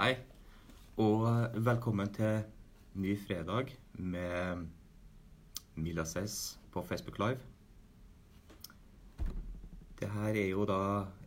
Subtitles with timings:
[0.00, 0.14] Hei,
[0.96, 1.26] og
[1.60, 2.38] velkommen til
[2.96, 4.62] ny fredag med
[5.76, 7.36] Mila Says på Facebook Live.
[10.00, 10.78] Det her er jo da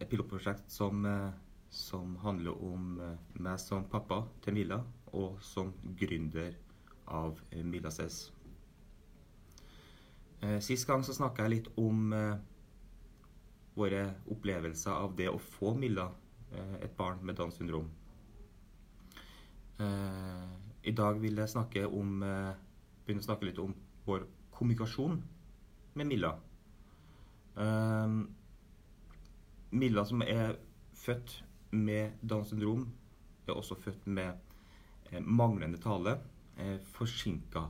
[0.01, 1.29] et pilotprosjekt som, eh,
[1.69, 4.81] som handler om eh, meg som pappa til Mila,
[5.13, 5.69] og som
[6.01, 6.57] gründer
[7.05, 8.31] av eh, Mila Says.
[10.59, 12.09] Sist gang så snakka jeg litt om
[13.77, 16.09] våre opplevelser av det å få Milla,
[16.81, 17.93] et barn med Downs syndrom.
[19.81, 23.73] I dag vil jeg snakke om, begynne å snakke litt om
[24.05, 25.15] vår kommunikasjon
[25.97, 26.33] med Milla.
[29.73, 30.57] Milla som er
[31.03, 31.39] født
[31.73, 32.85] med Downs syndrom,
[33.47, 34.35] er også født med
[35.11, 36.17] eh, manglende tale.
[36.57, 37.65] Eh, Forsinka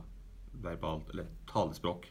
[0.64, 2.10] verbalt, eller talespråk.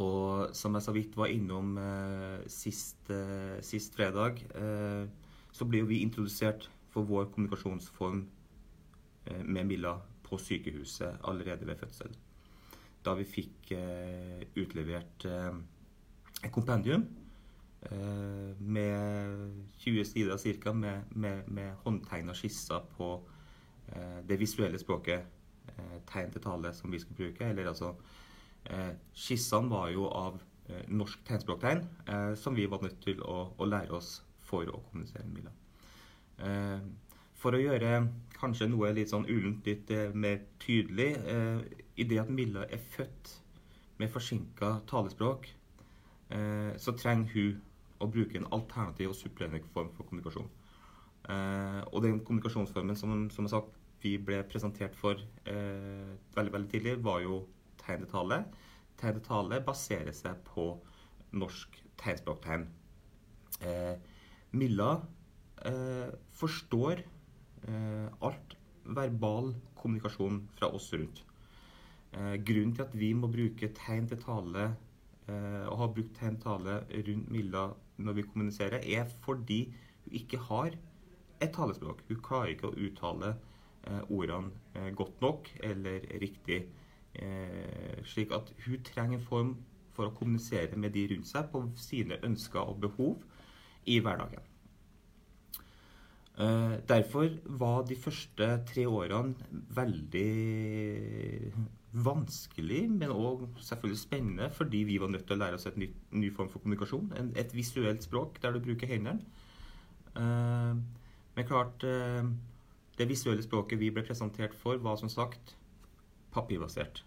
[0.00, 5.04] Og som jeg så vidt var innom eh, sist, eh, sist, fredag, eh,
[5.52, 8.24] så ble vi introdusert for vår kommunikasjonsform
[9.24, 9.94] eh, med Milla
[10.26, 12.12] på sykehuset allerede ved fødsel.
[13.04, 13.70] Da vi fikk
[14.60, 17.06] utlevert et kompendium
[17.82, 20.72] Eh, med 20 sider ca.
[20.72, 23.22] med, med, med håndtegna skisser på
[23.88, 25.24] eh, det visuelle språket,
[25.66, 27.44] eh, tegn til tale, som vi skal bruke.
[27.44, 27.94] Eller altså
[29.16, 30.34] Skissene var jo av
[30.92, 31.78] norsk tegnspråktegn,
[32.36, 34.10] som vi var nødt til å, å, lære oss
[34.44, 35.52] for å kommunisere med Mila.
[37.40, 37.90] For å gjøre
[38.36, 41.10] kanskje noe litt sånn ullent litt mer tydelig
[41.96, 43.34] I det at Milla er født
[44.00, 45.48] med forsinka talespråk,
[46.80, 47.58] så trenger hun
[48.00, 50.48] å bruke en alternativ og supplerende form for kommunikasjon.
[51.28, 56.96] Eh, og den kommunikasjonsformen som, som sagt, vi ble presentert for eh, veldig veldig tidlig,
[57.04, 57.42] var jo
[57.82, 58.06] tegnetale.
[58.06, 58.38] til tale.
[59.00, 60.70] Tegn til tale baserer seg på
[61.36, 62.66] norsk tegnspråktegn.
[63.68, 63.96] Eh,
[64.56, 65.04] Milla eh,
[66.40, 67.02] forstår
[67.68, 71.24] eh, alt verbal kommunikasjon fra oss rundt.
[72.12, 74.70] Eh, grunnen til at vi må bruke tegn til tale
[75.30, 77.68] og har brukt tegn til tale rundt Milla
[78.02, 79.60] når vi kommuniserer, er fordi
[80.04, 80.74] hun ikke har
[81.40, 82.02] et talespråk.
[82.08, 83.34] Hun klarer ikke å uttale
[83.86, 86.62] eh, ordene eh, godt nok eller riktig.
[87.14, 89.56] Eh, slik at hun trenger en form
[89.96, 93.24] for å kommunisere med de rundt seg på sine ønsker og behov
[93.86, 94.49] i hverdagen.
[96.40, 99.34] Eh, derfor var de første tre årene
[99.76, 101.52] veldig
[101.92, 105.98] vanskelig, men òg selvfølgelig spennende, fordi vi var nødt til å lære oss et nytt,
[106.16, 107.10] ny form for kommunikasjon.
[107.36, 109.20] Et visuelt språk der du bruker hendene.
[110.16, 110.74] Uh,
[111.36, 112.26] men klart uh,
[112.98, 115.54] Det visuelle språket vi ble presentert for, var som sagt
[116.32, 117.04] papirbasert.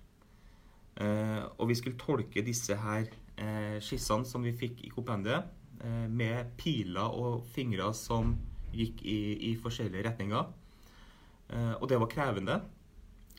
[1.58, 3.06] Og vi skulle tolke disse her
[3.82, 5.46] skissene som vi fikk i kompendiet,
[6.10, 8.34] med piler og fingre som
[8.74, 9.20] gikk i,
[9.50, 10.52] i forskjellige retninger.
[11.54, 12.56] og det var krevende.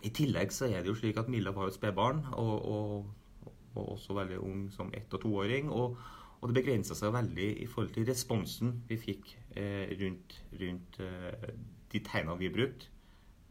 [0.04, 3.52] I tillegg så er det jo slik at Milla var jo et spedbarn, og, og,
[3.74, 5.70] og, også veldig ung som ett- og toåring.
[5.72, 5.96] Og,
[6.40, 11.54] og det begrensa seg veldig i forhold til responsen vi fikk eh, rundt, rundt eh,
[11.92, 12.90] de tegnene vi brukte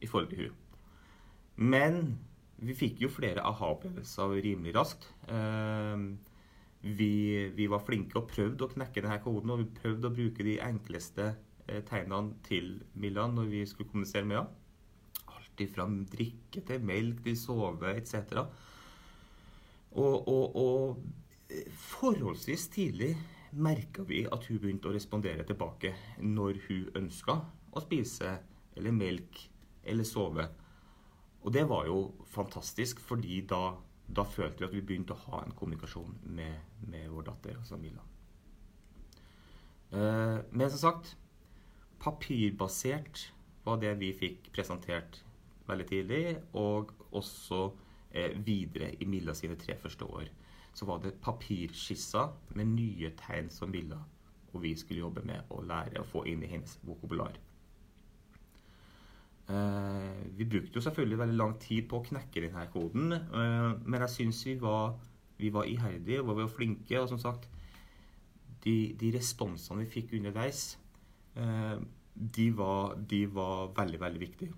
[0.04, 0.60] i forhold til hun.
[1.74, 1.98] Men
[2.64, 5.10] vi fikk jo flere aha-opplevelser rimelig raskt.
[5.26, 6.06] Eh,
[6.84, 7.14] vi,
[7.56, 10.60] vi, var flinke og prøvde å knekke denne koden, og vi prøvde å bruke de
[10.62, 11.32] enkleste
[11.68, 14.60] eh, tegnene til Milan når vi skulle kommunisere med henne
[15.70, 18.40] fra drikke til melk til sove etc.
[19.94, 23.12] Og, og, og forholdsvis tidlig
[23.54, 25.94] merka vi at hun begynte å respondere tilbake
[26.26, 27.38] når hun ønska
[27.74, 28.32] å spise
[28.74, 29.44] eller melk
[29.84, 30.48] eller sove.
[31.44, 31.98] Og det var jo
[32.32, 33.76] fantastisk, fordi da,
[34.08, 37.78] da følte vi at vi begynte å ha en kommunikasjon med, med vår datter, altså
[37.78, 38.06] Mila.
[39.94, 41.14] Eh, men som sagt,
[42.04, 43.28] papirbasert
[43.64, 45.22] var det vi fikk presentert
[45.68, 46.24] veldig tidlig,
[46.60, 47.62] og også
[48.12, 50.28] eh, videre i Milla sine tre første år.
[50.76, 54.02] Så var det papirskisser med nye tegn som Milla
[54.54, 57.36] og vi skulle jobbe med å lære å få inn i hennes vokabular.
[59.50, 64.06] Eh, vi brukte jo selvfølgelig veldig lang tid på å knekke denne koden, eh, men
[64.06, 64.56] jeg syns vi,
[65.40, 67.02] vi, var iherdige og var flinke.
[67.02, 67.50] Og som sagt,
[68.64, 70.78] de, de responsene vi fikk underveis,
[71.34, 74.54] de var, de var veldig, veldig viktige.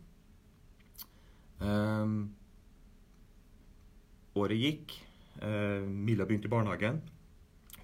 [1.60, 2.36] Um,
[4.36, 4.96] året gikk.
[5.40, 7.02] Uh, Milla begynte i barnehagen.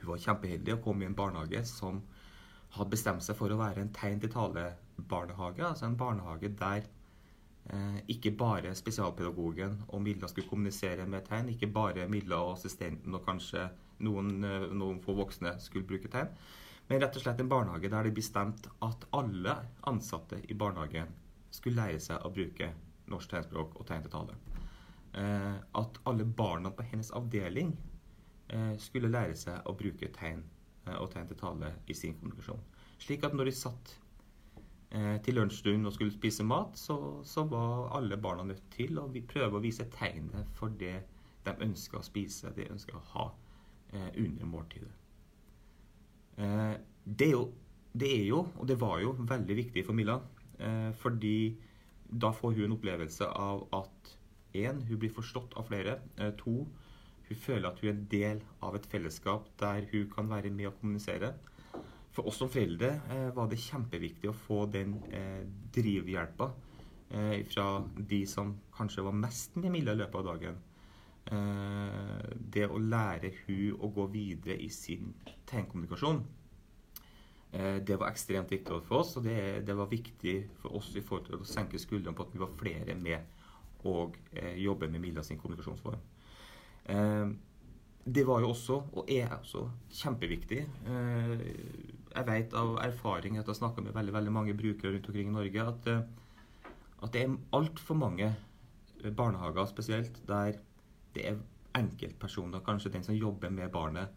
[0.02, 2.02] Hun var kjempeheldig og kom i en barnehage som
[2.76, 5.64] hadde bestemt seg for å være en tegn til tale-barnehage.
[5.68, 6.88] Altså en barnehage der
[7.72, 11.52] uh, ikke bare spesialpedagogen og Milla skulle kommunisere med tegn.
[11.54, 13.70] Ikke bare Milla og assistenten og kanskje
[14.02, 14.40] noen,
[14.74, 16.32] noen få voksne skulle bruke tegn.
[16.92, 19.54] Men rett og slett en barnehage der det bestemt at alle
[19.88, 21.14] ansatte i barnehagen
[21.56, 22.68] skulle lære seg å bruke
[23.08, 24.36] norsk tegnspråk og tegn til tale.
[25.16, 27.72] Eh, at alle barna på hennes avdeling
[28.52, 30.44] eh, skulle lære seg å bruke tegn
[30.84, 32.60] eh, og tegn til tale i sin kommunikasjon.
[33.00, 33.98] Slik at når de satt
[35.24, 39.56] til lunsjstund og skulle spise mat, så, så, var alle barna nødt til å prøve
[39.56, 40.98] å vise tegnet for det
[41.46, 43.30] de ønska å spise, det de ønska å ha
[43.96, 45.01] under måltidet.
[46.38, 46.76] Eh,
[47.06, 47.50] det er, jo,
[47.94, 50.20] det er jo, og det var jo, veldig viktig for Milla.
[50.60, 51.58] Eh, fordi
[52.12, 54.16] da får hun en opplevelse av at
[54.58, 56.00] én, hun blir forstått av flere.
[56.18, 56.66] Eh, to,
[57.28, 60.72] hun føler at hun er en del av et fellesskap der hun kan være med
[60.72, 61.34] og kommunisere.
[62.12, 62.98] For oss som foreldre
[63.32, 64.98] var det kjempeviktig å få den
[65.72, 66.50] drivhjelpa
[67.54, 70.58] fra de som kanskje var mest med Milla i løpet av dagen.
[71.30, 75.14] Eh, det å lære hun å gå videre i sin
[75.50, 76.24] tegnkommunikasjon,
[77.52, 79.16] eh, det var ekstremt viktig for oss.
[79.18, 82.34] Og det, det, var viktig for oss i forhold til å senke skuldrene på at
[82.34, 83.38] vi var flere med
[83.86, 86.02] og eh, jobbe med Milla sin kommunikasjonsform.
[88.04, 89.62] det var jo også, og er også,
[89.94, 90.66] kjempeviktig.
[90.88, 95.30] jeg vet av erfaring etter å ha snakka med veldig, veldig mange brukere rundt omkring
[95.30, 95.88] i Norge, at,
[97.06, 98.34] at det er altfor mange
[99.16, 100.58] barnehager spesielt der
[101.16, 101.40] det er
[101.78, 104.12] enkeltpersoner, kanskje den som jobber med barnet,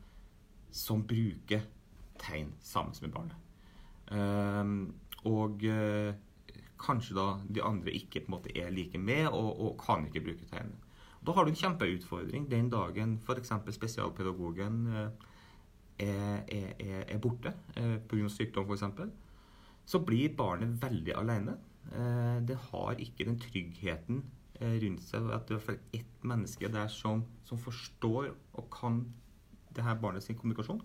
[0.74, 1.66] som bruker
[2.18, 3.36] tegn sammen med barnet.
[4.10, 4.94] Um,
[5.24, 6.14] og uh,
[6.80, 10.24] kanskje da de andre ikke på en måte er like med og, og kan ikke
[10.26, 10.74] bruke tegn.
[11.24, 13.54] Da har du en kjempeutfordring den dagen f.eks.
[13.78, 15.06] spesialpedagogen uh,
[15.98, 18.28] er, er, er, borte uh, pga.
[18.28, 18.84] sykdom f.eks.
[19.86, 21.58] Så blir barnet veldig alene.
[22.48, 25.30] Det har ikke den tryggheten Eh, rundt seg.
[25.34, 29.04] At det er ett menneske der som, som, forstår og kan
[29.74, 30.82] det her barnet sin kommunikasjon.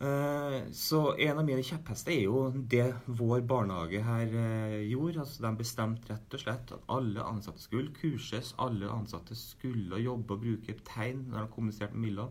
[0.00, 2.86] Eh, så en av mine kjepphester er jo det
[3.18, 5.24] vår barnehage her eh, gjorde.
[5.24, 8.54] altså De bestemte rett og slett at alle ansatte skulle kurses.
[8.58, 12.28] Alle ansatte skulle jobbe og bruke tegn når de kommuniserte med Milla.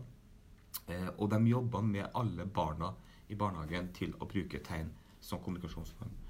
[1.18, 2.94] Og de jobba med alle barna
[3.28, 4.88] i barnehagen til å bruke tegn
[5.20, 6.27] som kommunikasjonsform.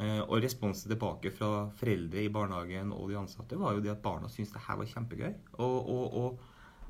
[0.00, 4.00] Eh, og responsen tilbake fra foreldre i barnehagen og de ansatte var jo det at
[4.04, 5.34] barna syntes det her var kjempegøy.
[5.58, 6.40] Og, og, og,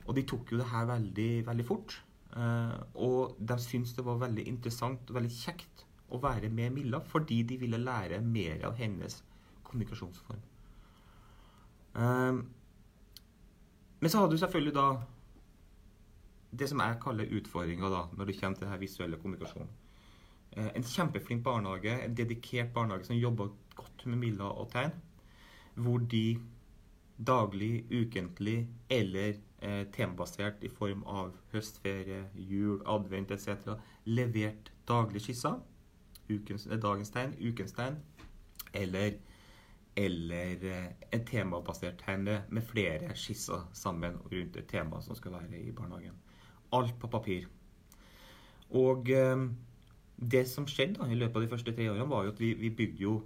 [0.07, 1.97] og de tok jo det her veldig, veldig fort.
[2.37, 7.01] Eh, og de syntes det var veldig interessant og veldig kjekt å være med Milla
[7.03, 9.19] fordi de ville lære mer av hennes
[9.67, 10.47] kommunikasjonsform.
[11.99, 12.43] Eh,
[14.03, 14.87] men så hadde du selvfølgelig da
[16.53, 19.82] det som jeg kaller utfordringa når det kommer til denne visuelle kommunikasjonen.
[20.57, 24.93] Eh, en kjempeflink barnehage, en dedikert barnehage som jobber godt med Milla og tegn.
[25.75, 26.39] Hvor de
[27.27, 33.77] daglig, ukentlig eller eh, temabasert i form av høstferie, jul, advent etc.
[34.05, 35.61] levert daglige skisser.
[36.31, 37.99] Ukens, eh, dagens tegn, ukens tegn.
[38.75, 39.19] Eller,
[39.97, 45.61] eller eh, en temabasert tegn med flere skisser sammen rundt et tema som skal være
[45.61, 46.17] i barnehagen.
[46.73, 47.49] Alt på papir.
[48.71, 49.49] Og eh,
[50.23, 52.53] det som skjedde da, i løpet av de første tre årene, var jo at vi,
[52.59, 53.17] vi bygde jo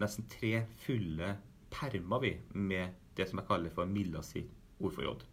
[0.00, 1.34] nesten tre fulle
[1.70, 4.50] permer vi, med det som jeg kaller for Milla sitt
[4.80, 5.24] ordforråd.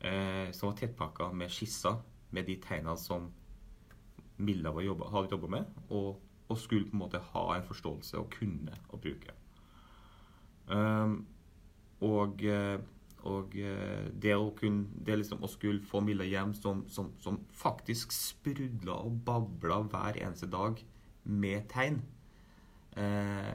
[0.00, 1.98] Eh, som var tettpakka med skisser
[2.34, 3.30] med de tegnene som
[4.38, 8.30] Milla jobba, hadde jobba med, og, og, skulle på en måte ha en forståelse og
[8.34, 9.34] kunne å bruke.
[10.68, 11.22] Um,
[12.04, 12.76] og eh,
[13.28, 17.40] og eh, det å, kunne, det liksom å skulle få Milla hjem som, som, som
[17.54, 20.80] faktisk sprudla og babla hver eneste dag
[21.28, 22.00] med tegn,
[22.96, 23.54] eh,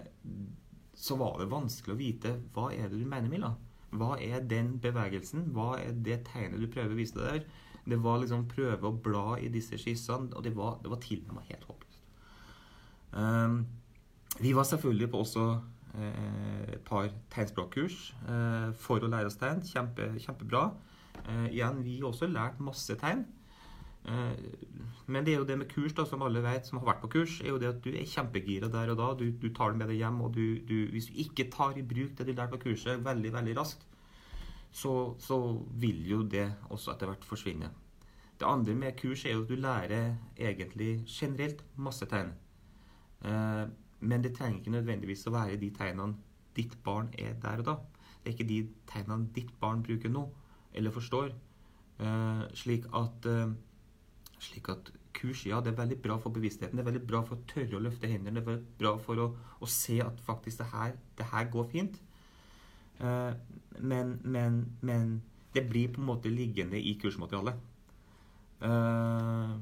[0.93, 3.53] så var det vanskelig å vite hva er det du mener, Milla.
[3.93, 5.49] Hva er den bevegelsen?
[5.53, 7.61] Hva er det tegnet du prøver å vise deg der?
[7.83, 11.01] Det var liksom prøve å bla i disse skissene, og det var, det var
[11.35, 11.99] med helt håpløst.
[13.13, 13.65] Um,
[14.39, 15.43] vi var selvfølgelig på også
[15.93, 19.61] et eh, par tegnspråkkurs eh, for å lære oss tegn.
[19.67, 20.65] Kjempe, kjempebra.
[21.21, 23.25] Eh, igjen, vi har også lært masse tegn.
[24.03, 27.09] Men det er jo det med kurs, da, som alle vet som har vært på
[27.13, 29.05] kurs, er jo det at du er kjempegira der og da.
[29.15, 31.85] Du, du tar det med deg hjem, og du, du, hvis du ikke tar i
[31.87, 33.85] bruk det du lærte på kurset veldig, veldig raskt,
[34.75, 34.91] så,
[35.23, 35.37] så,
[35.79, 37.69] vil jo det også etter hvert forsvinne.
[38.41, 42.33] Det andre med kurs er jo at du lærer egentlig generelt masse tegn.
[44.03, 46.19] Men det trenger ikke nødvendigvis å være de tegnene
[46.57, 47.75] ditt barn er der og da.
[48.23, 50.27] Det er ikke de tegnene ditt barn bruker nå,
[50.73, 51.31] eller forstår.
[51.99, 53.53] Uh, slik, at, uh,
[54.41, 56.77] slik at kurs, ja, det er veldig bra for bevisstheten.
[56.77, 58.39] Det er veldig bra for å tørre å løfte hendene.
[58.39, 59.27] Det er veldig bra for å,
[59.59, 61.99] å se at faktisk det her, det her går fint.
[62.99, 63.31] Uh,
[63.79, 65.21] men, men, men,
[65.53, 67.59] det blir på en måte liggende i kursmaterialet.
[68.63, 69.59] Uh,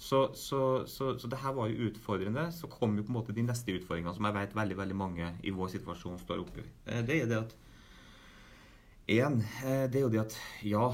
[0.00, 2.46] så, så, så, så, det her var jo utfordrende.
[2.56, 5.26] Så kom jo på en måte de neste utfordringene som jeg vet veldig veldig mange
[5.44, 6.64] i vår situasjon står oppi.
[6.88, 7.52] Uh, det er det at
[9.10, 10.86] en, uh, det er jo det at ja,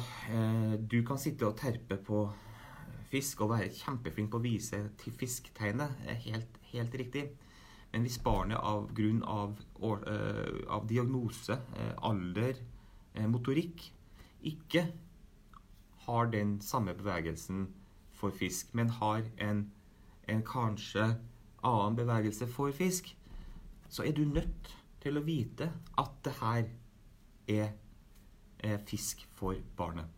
[0.91, 2.25] du kan sitte og terpe på
[3.07, 6.03] fisk og være kjempeflink på å vise til fisktegnet.
[6.27, 7.29] Helt, helt riktig.
[7.93, 9.55] Men hvis barnet av grunn av,
[9.87, 11.55] av diagnose,
[12.05, 12.59] alder,
[13.31, 13.87] motorikk
[14.51, 14.89] ikke
[16.09, 17.69] har den samme bevegelsen
[18.17, 19.67] for fisk, men har en,
[20.29, 21.15] en kanskje
[21.67, 23.13] annen bevegelse for fisk,
[23.89, 25.71] så er du nødt til å vite
[26.01, 26.65] at det her
[27.53, 27.75] er,
[28.59, 30.09] er fisk for barnet.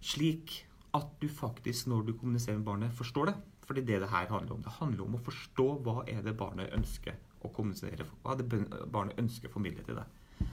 [0.00, 0.60] Slik
[0.96, 3.34] at du faktisk, når du kommuniserer med barnet, forstår det.
[3.64, 4.62] For det er det det her handler om.
[4.62, 8.64] Det handler om å forstå hva er det barnet ønsker å kommunisere Hva er det
[8.92, 10.48] barnet ønsker å formidle til deg.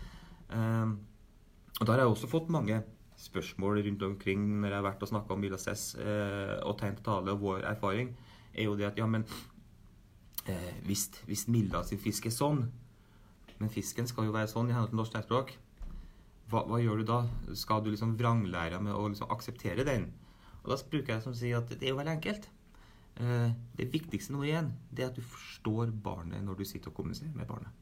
[0.53, 0.93] Um,
[1.79, 2.77] og Da har jeg også fått mange
[3.17, 7.05] spørsmål rundt omkring når jeg har vært og snakka om Milases eh, og tegn til
[7.07, 8.11] tale og vår erfaring,
[8.53, 9.25] er jo det at ja, men
[10.45, 12.67] eh, hvis, hvis Milla sin fisk er sånn,
[13.57, 15.55] men fisken skal jo være sånn i henhold til norsk tegnspråk,
[16.51, 17.17] hva, hva, gjør du da?
[17.59, 20.11] Skal du liksom vranglære med å liksom akseptere den?
[20.61, 22.47] Og Da bruker jeg som å si at det er jo veldig enkelt.
[23.17, 27.01] Eh, det viktigste nå igjen, det er at du forstår barnet når du sitter og
[27.01, 27.73] kommuniserer med barnet.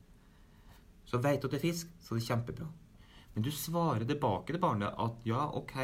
[1.05, 2.69] Så veit du at det er fisk, så er det kjempebra.
[3.35, 5.75] Men du svarer tilbake til barnet at ja, OK,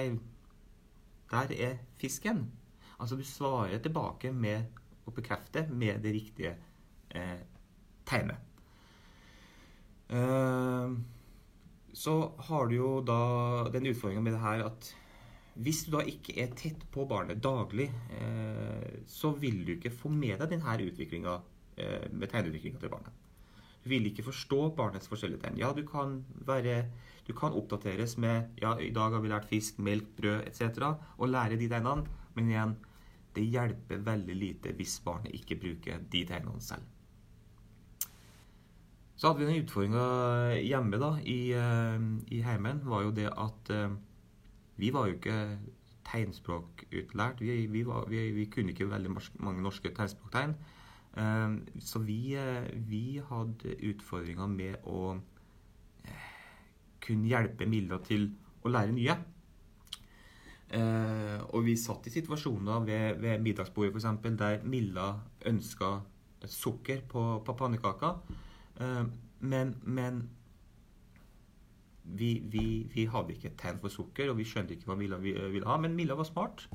[1.31, 2.45] der er fisken.
[2.99, 6.55] Altså du svarer tilbake med å bekrefte med det riktige
[7.11, 7.41] eh,
[8.07, 8.39] tegnet.
[10.11, 10.95] Eh,
[11.93, 12.15] så
[12.47, 13.21] har du jo da
[13.73, 14.91] den utfordringa med det her at
[15.61, 20.11] hvis du da ikke er tett på barnet daglig, eh, så vil du ikke få
[20.13, 21.33] med deg denne utviklinga
[21.75, 23.17] eh, med tegneutviklinga til barnet.
[23.83, 25.59] Du vil ikke forstå barnets forskjellige tegn.
[25.59, 26.85] Ja, du kan være
[27.27, 30.87] du kan oppdateres med ja, i dag har vi lært fisk, melk, brød etc.
[31.17, 32.07] og lære de tegnene.
[32.35, 32.73] Men igjen,
[33.35, 36.87] det hjelper veldig lite hvis barnet ikke bruker de tegnene selv.
[39.15, 40.05] Så hadde vi den utfordringa
[40.65, 42.01] hjemme da, i, uh,
[42.33, 43.93] i heimen, var jo det at uh,
[44.81, 45.37] vi var jo ikke
[46.09, 47.43] tegnspråkutlært.
[47.45, 49.13] Vi, vi, var, vi, vi, kunne ikke veldig
[49.45, 50.55] mange norske tegnspråktegn.
[51.83, 52.33] Så vi,
[52.87, 55.17] vi hadde utfordringer med å
[57.01, 58.29] kunne hjelpe Milla til
[58.63, 59.17] å lære nye.
[60.71, 64.37] Eh, og vi satt i situasjoner ved, ved middagsbordet f.eks.
[64.39, 65.09] der Milla
[65.45, 65.97] ønska
[66.47, 68.13] sukker på, på pannekaka.
[68.79, 69.03] Eh,
[69.39, 70.21] men, men
[72.03, 75.19] vi, vi, vi, hadde ikke et tegn for sukker, og vi skjønte ikke hva Milla
[75.21, 75.77] ville ha.
[75.81, 76.67] Men Milla var smart.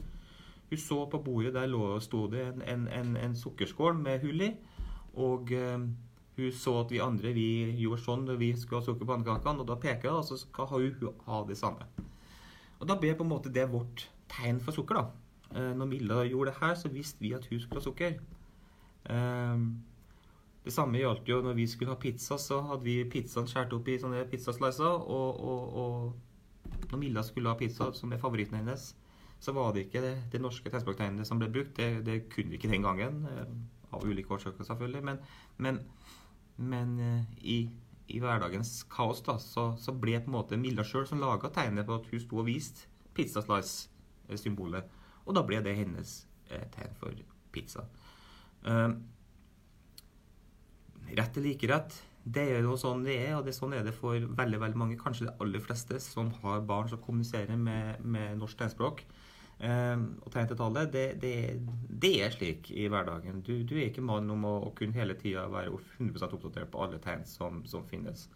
[0.66, 4.48] Hun så på bordet, der lå, sto det en, en, en, en sukkerskål med hull
[4.48, 4.52] i.
[5.22, 5.86] Og eh,
[6.36, 7.48] hun så at vi andre vi
[7.80, 10.36] gjorde sånn når vi skulle ha sukker på pannekakene, og da peker hun, og så
[10.40, 11.86] skal hun ha det samme.
[12.80, 14.94] Og Da ble på en måte det vårt tegn for sukker.
[14.94, 15.06] da.
[15.54, 18.18] Eh, når Milla gjorde det her, så visste vi at hun skulle ha sukker.
[19.08, 19.56] Eh,
[20.66, 23.88] det samme gjaldt jo når vi skulle ha pizza, så hadde vi pizzaen skåret opp
[23.88, 24.84] i sånne pizzaslicer.
[24.84, 28.94] Og, og, og, når Milla skulle ha pizza, som er favoritten hennes,
[29.40, 31.76] så var det ikke det, det norske tegnspråktegnet som ble brukt.
[31.76, 33.24] Det, det, kunne vi ikke den gangen.
[33.30, 33.46] Eh,
[33.94, 35.04] av ulike årsaker, selvfølgelig.
[35.06, 35.20] Men,
[35.62, 35.80] men
[36.56, 37.58] men uh, i,
[38.08, 41.88] i, hverdagens kaos da, så, så, ble på en måte Milla sjøl som laga tegnet
[41.88, 44.88] på at hun sto og viste pizza slice-symbolet.
[45.26, 46.18] Og da ble det hennes
[46.52, 47.22] eh, tegn for
[47.54, 47.86] pizza.
[48.68, 48.90] Eh,
[51.16, 51.96] rett eller ikke rett,
[52.26, 54.98] det er jo sånn det er, og det, sånn er det for veldig veldig mange,
[54.98, 59.04] kanskje de aller fleste, som har barn som kommuniserer med, med norsk tegnspråk.
[59.56, 61.36] Um, og tegn til tallet, det, det,
[61.88, 63.40] det, er slik i hverdagen.
[63.40, 66.82] Du, du er ikke mann om å, å kunne hele tida være 100 oppdatert på
[66.84, 68.26] alle tegn som, som, finnes.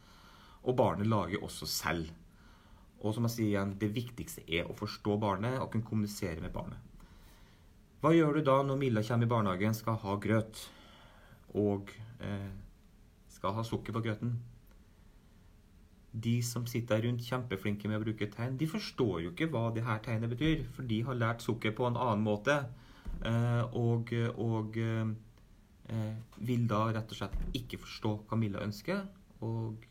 [0.65, 2.09] Og barnet lager også selv.
[3.01, 6.55] Og som jeg sier igjen, det viktigste er å forstå barnet og kunne kommunisere med
[6.57, 6.81] barnet.
[8.01, 10.63] Hva gjør du da når Milla kommer i barnehagen, skal ha grøt
[11.61, 11.93] og
[12.25, 12.49] eh,
[13.29, 14.39] skal ha sukker på grøten?
[16.13, 19.85] De som sitter rundt, kjempeflinke med å bruke tegn, de forstår jo ikke hva det
[19.87, 20.65] her tegnet betyr.
[20.75, 22.57] For de har lært sukker på en annen måte.
[23.27, 25.13] Eh, og, og eh,
[26.43, 29.05] vil da rett og slett ikke forstå hva Milla ønsker.
[29.47, 29.87] Og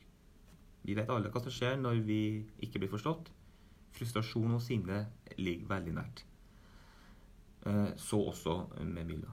[0.84, 2.22] vi vet alle hva som skjer når vi
[2.68, 3.32] ikke blir forstått.
[3.96, 5.06] Frustrasjon og sinne
[5.40, 6.26] ligger veldig nært.
[7.64, 9.32] Eh, så også med Milla.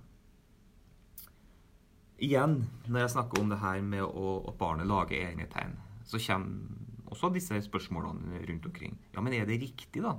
[2.22, 5.74] Igjen, når jeg snakker om det her med å, at barnet lager egne tegn
[6.06, 8.96] så kommer også disse spørsmålene rundt omkring.
[9.14, 10.16] Ja, men er det riktig, da?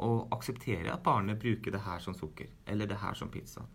[0.00, 3.66] Å akseptere at barnet bruker det her som sukker, eller det her som pizza?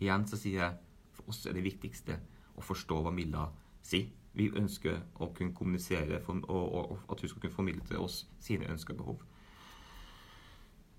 [0.00, 0.78] Igjen så sier jeg
[1.16, 2.18] for oss er det viktigste
[2.56, 3.46] å forstå hva Milla
[3.84, 4.08] sier.
[4.36, 8.92] Vi ønsker å kunne kommunisere og, at hun skal kunne formidle til oss sine ønsker
[8.92, 9.22] og behov.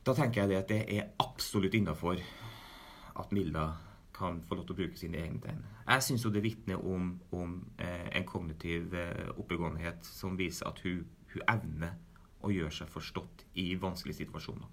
[0.08, 2.18] Da tenker jeg det at det er absolutt innafor
[3.18, 3.68] at Milda
[4.18, 5.64] kan få lov til å bruke sine egne tegn.
[5.86, 10.82] Jeg syns jo det vitner om, om eh, en kognitiv eh, oppegåenhet som viser at
[10.86, 11.96] hun, hun, evner
[12.46, 14.70] å gjøre seg forstått i vanskelige situasjoner.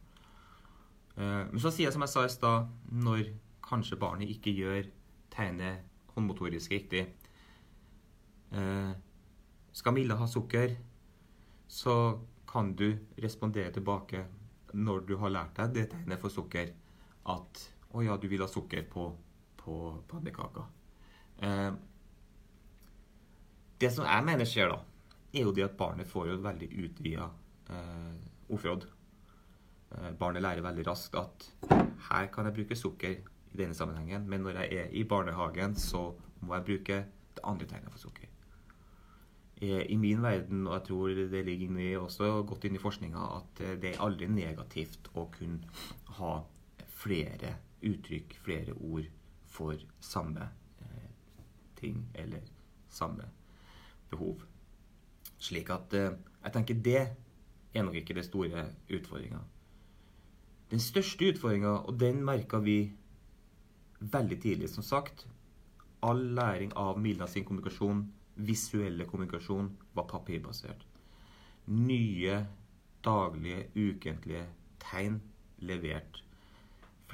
[1.16, 3.34] Eh, men så sier jeg som jeg sa i stad, når
[3.64, 4.88] kanskje barnet ikke gjør
[5.34, 5.84] tegnet
[6.14, 7.06] håndmotorisk riktig
[8.54, 8.92] eh,
[9.74, 10.76] Skal Milla ha sukker,
[11.66, 11.96] så
[12.46, 14.20] kan du respondere tilbake
[14.74, 16.70] når du har lært deg det tegnet for sukker,
[17.26, 19.06] at 'Å ja, du vil ha sukker på
[19.64, 19.78] på
[20.10, 20.66] pannekaka.
[21.42, 21.70] Eh,
[23.80, 24.80] det som jeg mener skjer da,
[25.34, 27.30] er jo det at barnet får et veldig utvida
[27.70, 28.12] eh,
[28.48, 28.86] ordforråd.
[29.94, 31.48] Eh, barnet lærer veldig raskt at
[32.10, 36.12] her kan jeg bruke sukker i denne sammenhengen, men når jeg er i barnehagen, så
[36.40, 37.02] må jeg bruke
[37.34, 38.30] det andre tegnet for sukker.
[39.64, 43.60] I min verden, og jeg tror det ligger inne også godt inn i forskninga, at
[43.64, 45.62] eh, det er aldri negativt å kunne
[46.18, 46.32] ha
[47.04, 47.54] flere
[47.84, 49.06] uttrykk, flere ord
[49.54, 50.48] for samme
[50.82, 51.10] eh,
[51.78, 52.42] ting eller
[52.90, 53.28] samme
[54.10, 54.42] behov.
[55.38, 57.00] Slik at eh, jeg tenker det
[57.74, 59.40] er nok ikke det store utfordringa.
[60.70, 62.78] Den største utfordringa, og den merka vi
[64.00, 65.26] veldig tidlig, som sagt
[66.04, 68.02] All læring av Milna sin kommunikasjon,
[68.36, 70.82] visuelle kommunikasjon, var papirbasert.
[71.66, 72.42] Nye
[73.04, 74.42] daglige, ukentlige
[74.82, 75.16] tegn
[75.64, 76.20] levert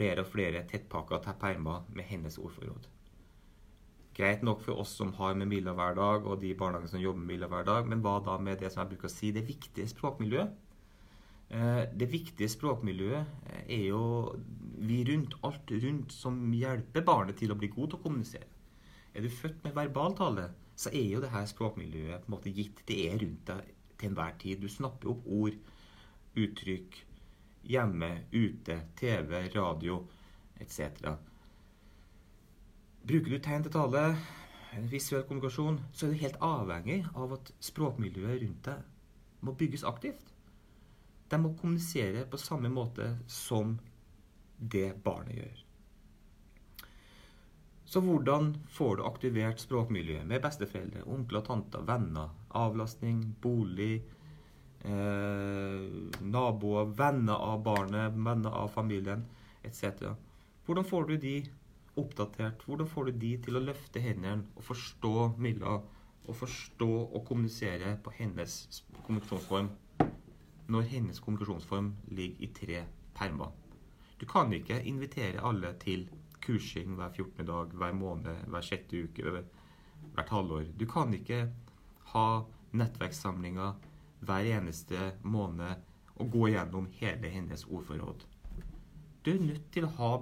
[0.01, 2.89] flere og flere tettpakka permer med hennes ordforråd.
[4.17, 7.21] Greit nok for oss som har med Milla hver dag, og de barnehagene som jobber
[7.21, 9.47] med Milla hver dag, men hva da med det som jeg bruker å si, det
[9.49, 10.57] viktige språkmiljøet?
[11.51, 14.03] Eh, det viktige språkmiljøet eh, er jo
[14.81, 18.49] vi rundt, alt rundt, som hjelper barnet til å bli god til å kommunisere.
[19.15, 22.55] Er du født med verbal tale, så er jo det her språkmiljøet på en måte
[22.55, 22.83] gitt.
[22.89, 24.63] Det er rundt deg til enhver tid.
[24.63, 25.57] Du snapper opp ord,
[26.39, 27.01] uttrykk,
[27.63, 30.01] hjemme, ute, TV, radio
[30.61, 31.11] etc.
[33.07, 34.05] Bruker du tegn til tale,
[34.91, 40.27] visuell kommunikasjon, så er du helt avhengig av at språkmiljøet rundt deg må bygges aktivt.
[41.31, 43.79] De må kommunisere på samme måte som
[44.61, 45.67] det barnet gjør.
[47.91, 54.05] Så hvordan får du aktivert språkmiljøet med besteforeldre, onkler, tanter, venner, avlastning, bolig,
[54.85, 55.87] eh,
[56.21, 59.25] naboer, venner av barnet, venner av familien
[59.63, 60.13] etc.
[60.67, 61.35] Hvordan får du de
[62.01, 62.65] oppdatert?
[62.67, 65.81] Hvordan får du de til å løfte hendene og forstå Milla
[66.31, 69.71] og forstå og kommunisere på hennes kommunikasjonsform
[70.71, 72.85] når hennes kommunikasjonsform ligger i tre
[73.17, 73.51] permer?
[74.21, 76.07] Du kan ikke invitere alle til
[76.45, 77.47] kursing hver 14.
[77.47, 79.43] dag, hver måned, hver sjette uke,
[80.15, 80.67] hvert halvår.
[80.77, 81.47] Du kan ikke
[82.13, 82.27] ha
[82.77, 83.75] nettverkssamlinger
[84.21, 85.87] hver eneste måned
[86.21, 88.27] og gå gjennom hele hennes ordforråd.
[89.25, 90.13] Du er nødt til å ha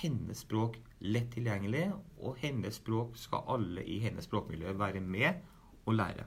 [0.00, 5.40] hennes språk lett tilgjengelig, og hennes språk skal alle i hennes språkmiljø være med
[5.86, 6.26] og lære.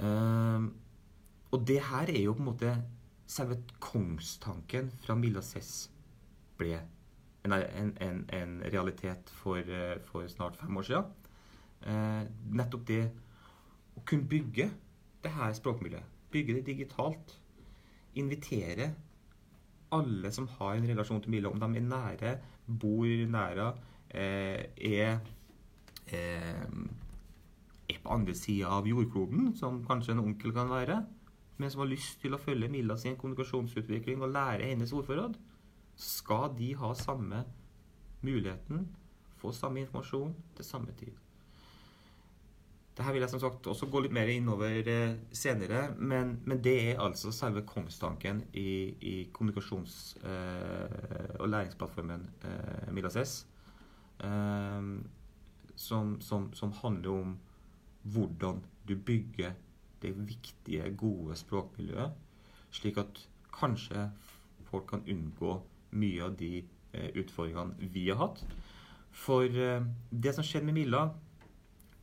[0.00, 0.70] Um,
[1.52, 2.74] og det her er jo på en måte
[3.28, 5.90] selve kongstanken fra Milla Cess
[6.58, 6.78] ble
[7.44, 11.12] en, en, en realitet for, eh, for, snart fem år siden.
[11.80, 13.02] Uh, nettopp det
[14.00, 14.70] å kunne bygge
[15.22, 16.16] det her språkmiljøet.
[16.32, 17.36] Bygge det digitalt.
[18.18, 18.94] Invitere
[19.94, 22.34] alle som har en relasjon til miljøet, om de er nære,
[22.80, 23.68] bor nære,
[24.10, 25.20] eh, er,
[26.06, 26.66] eh,
[27.90, 31.06] er på andre sida av jordkloden, som kanskje en onkel kan være,
[31.58, 35.34] men som har lyst til å følge Milla sin kommunikasjonsutvikling og lære hennes ordforråd,
[35.96, 37.44] skal de ha samme
[38.22, 38.88] muligheten,
[39.36, 41.12] få samme informasjon til samme tid.
[43.00, 46.74] Dette vil jeg som sagt også gå litt mer innover eh, senere, men, men, det
[46.90, 53.16] er altså selve kongstanken i, i kommunikasjons- eh, og læringsplattformen eh, Midas
[54.20, 54.90] eh,
[55.80, 57.32] som, som, som, handler om
[58.02, 59.56] hvordan du bygger
[60.02, 62.12] det viktige, gode språkmiljøet,
[62.70, 63.22] slik at
[63.56, 64.10] kanskje
[64.68, 65.56] folk kan unngå
[65.96, 66.52] mye av de
[66.92, 68.44] eh, utfordringene vi har hatt.
[69.24, 71.06] For eh, det som skjedde med Milla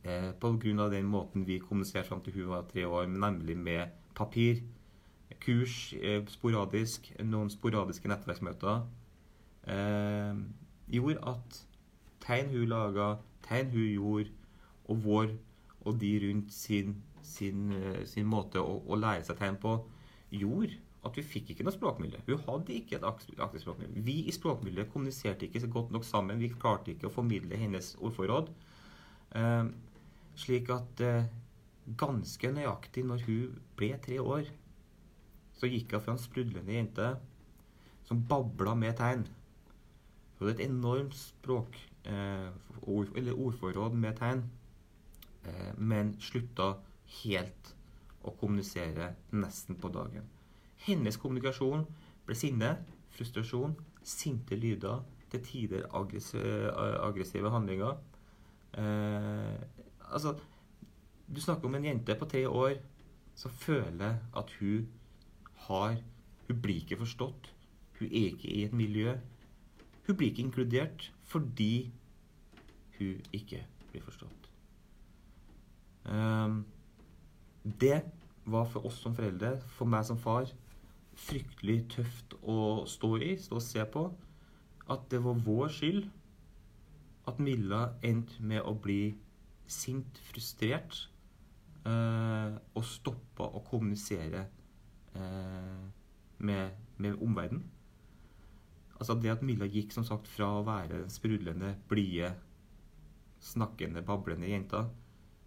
[0.04, 0.88] eh, pga.
[0.90, 4.62] den måten vi kommuniserte fram til hun var tre år, nemlig med papir.
[5.40, 8.86] Kurs eh, sporadisk, noen sporadiske nettverksmøter,
[9.66, 10.34] eh,
[10.88, 11.66] gjorde at
[12.20, 14.30] tegn hun laga, tegn hun gjorde,
[14.88, 15.36] og vår
[15.86, 19.74] og de rundt sin, sin, eh, sin måte å, å, lære seg tegn på,
[20.34, 22.20] gjorde at vi fikk ikke noe språkmiljø.
[22.26, 24.02] Hun hadde ikke et aktivt språkmiljø.
[24.04, 26.40] Vi i språkmiljøet kommuniserte ikke så godt nok sammen.
[26.42, 28.50] Vi klarte ikke å formidle hennes ordforråd.
[29.38, 29.70] Eh,
[30.38, 31.28] slik at eh,
[31.98, 34.50] ganske nøyaktig når hun ble tre år,
[35.58, 37.08] så gikk hun fra en sprudlende jente
[38.08, 39.26] som babla med tegn.
[40.38, 42.50] Hun hadde et enormt språk, eh,
[42.82, 44.44] ord, eller ordforråd med tegn,
[45.44, 46.76] eh, men slutta
[47.22, 47.74] helt
[48.22, 50.28] å kommunisere nesten på dagen.
[50.86, 51.86] Hennes kommunikasjon
[52.26, 52.76] ble sinne,
[53.16, 53.74] frustrasjon,
[54.04, 56.70] sinte lyder, til tider aggressive,
[57.04, 57.98] aggressive handlinger.
[58.72, 59.58] Eh,
[60.12, 60.38] altså
[61.28, 62.78] Du snakker om en jente på tre år
[63.36, 64.88] som føler at hun
[65.68, 65.96] har
[66.48, 67.54] Hun blir ikke forstått.
[67.98, 69.18] Hun er ikke i et miljø.
[70.06, 71.92] Hun blir ikke inkludert fordi
[72.98, 74.48] hun ikke blir forstått.
[76.04, 76.64] Um,
[77.80, 78.02] det
[78.44, 80.48] var for oss som foreldre, for meg som far,
[81.18, 84.06] fryktelig tøft å stå i, stå og se på.
[84.88, 86.06] At det var vår skyld
[87.28, 89.18] at Milla endte med å bli
[89.68, 91.04] sint, frustrert,
[91.86, 94.44] eh, og stoppa å kommunisere
[95.14, 95.82] eh,
[96.38, 97.66] med, med omverdenen.
[98.98, 102.32] Altså det at Milla gikk som sagt fra å være den sprudlende, blide,
[103.44, 104.88] snakkende, bablende jenta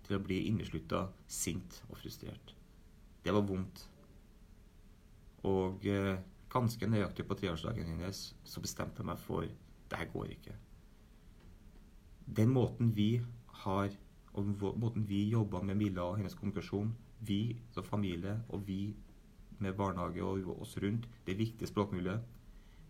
[0.06, 2.54] til å bli inneslutta, sint og frustrert.
[3.22, 3.84] Det var vondt.
[5.50, 6.16] Og eh,
[6.52, 9.48] ganske nøyaktig på treårsdagen hennes så bestemte jeg meg for
[9.92, 10.56] det her går ikke.
[12.32, 13.12] Den måten vi
[13.66, 13.92] har
[14.34, 16.94] og måten vi jobba med Milla og hennes kommunikasjon,
[17.28, 18.96] vi som familie og vi
[19.62, 22.22] med barnehage og oss rundt, det viktige språkmiljøet,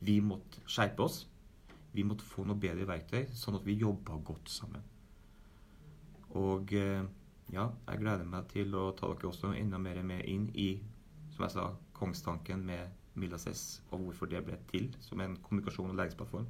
[0.02, 1.26] vi måtte skjerpe oss.
[1.94, 4.86] Vi måtte få noe bedre verktøy, sånn at vi jobba godt sammen.
[6.40, 7.04] Og eh,
[7.52, 10.70] ja, jeg gleder meg til å ta dere også enda mer med inn i
[11.36, 15.98] som jeg sa, kongstanken med Milases, og hvorfor det ble til som en kommunikasjon- og
[16.00, 16.48] læringsplattform.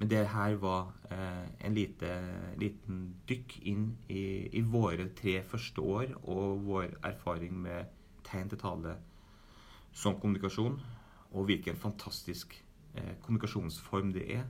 [0.00, 2.08] Men det her var eh, en lite,
[2.56, 7.90] liten dykk inn i, i, våre tre første år og vår erfaring med
[8.24, 8.96] tegn til tale
[9.92, 10.78] som kommunikasjon,
[11.30, 12.56] og hvilken fantastisk
[12.94, 14.48] eh, kommunikasjonsform det er.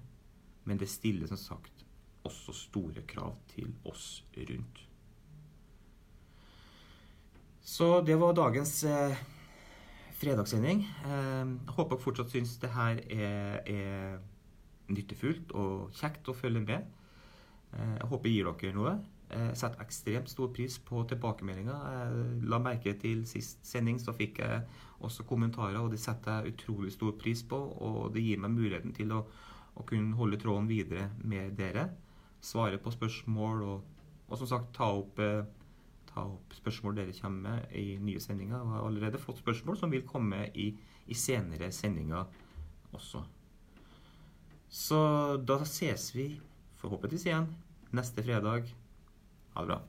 [0.64, 1.84] Men det stiller som sagt
[2.24, 4.86] også store krav til oss rundt.
[7.60, 9.18] Så det var dagens eh,
[10.20, 10.84] fredagssending.
[11.04, 14.18] Eh, håper dere fortsatt syns det her er, er,
[14.94, 16.86] nyttefullt og kjekt å følge med.
[17.72, 18.94] Eh, jeg håper jeg gir dere noe.
[19.30, 21.84] Jeg setter ekstremt stor pris på tilbakemeldinger.
[21.94, 24.64] Jeg la merke til sist sending så fikk jeg
[25.06, 27.60] også kommentarer, og det setter jeg utrolig stor pris på.
[27.86, 29.22] Og det gir meg muligheten til å,
[29.78, 31.86] å kunne holde tråden videre med dere.
[32.42, 35.44] Svare på spørsmål og, og som sagt ta opp eh,
[36.10, 38.60] ta opp spørsmål dere kommer med i nye sendinger.
[38.60, 40.72] Og har allerede fått spørsmål som vil komme i,
[41.06, 42.26] i senere sendinger
[42.96, 43.22] også.
[44.70, 46.40] Så da ses vi
[46.78, 47.48] forhåpentligvis igjen
[47.90, 48.70] neste fredag.
[49.54, 49.80] Ha det bra.